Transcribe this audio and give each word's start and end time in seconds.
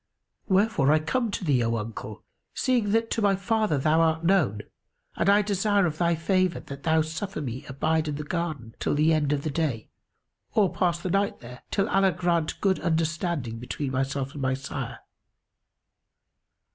Wherefore 0.47 0.91
I 0.91 0.97
come 0.97 1.29
to 1.29 1.43
thee, 1.45 1.63
O 1.63 1.75
uncle, 1.77 2.23
seeing 2.55 2.89
that 2.89 3.11
to 3.11 3.21
my 3.21 3.35
father 3.35 3.77
thou 3.77 3.99
art 4.01 4.23
known, 4.23 4.63
and 5.15 5.29
I 5.29 5.43
desire 5.43 5.85
of 5.85 5.99
thy 5.99 6.15
favour 6.15 6.59
that 6.59 6.81
thou 6.81 7.03
suffer 7.03 7.39
me 7.39 7.67
abide 7.69 8.07
in 8.07 8.15
the 8.15 8.23
garden 8.23 8.73
till 8.79 8.95
the 8.95 9.13
end 9.13 9.31
of 9.31 9.43
the 9.43 9.51
day, 9.51 9.89
or 10.55 10.73
pass 10.73 10.97
the 10.99 11.11
night 11.11 11.41
there, 11.41 11.61
till 11.69 11.87
Allah 11.87 12.13
grant 12.13 12.59
good 12.61 12.79
understanding 12.79 13.59
between 13.59 13.91
myself 13.91 14.33
and 14.33 14.41
my 14.41 14.55
sire." 14.55 15.01